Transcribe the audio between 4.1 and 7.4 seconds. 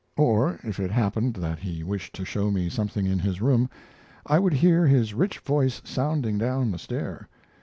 I would hear his rich voice sounding down the stair.